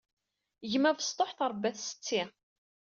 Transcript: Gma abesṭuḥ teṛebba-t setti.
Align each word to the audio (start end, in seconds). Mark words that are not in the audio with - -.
Gma 0.71 0.89
abesṭuḥ 0.91 1.29
teṛebba-t 1.33 1.77
setti. 1.81 2.21